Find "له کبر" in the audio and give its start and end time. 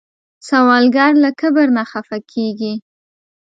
1.23-1.67